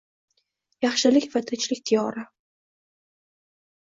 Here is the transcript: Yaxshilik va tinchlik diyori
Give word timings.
Yaxshilik 0.85 1.27
va 1.35 1.41
tinchlik 1.49 1.83
diyori 1.89 2.23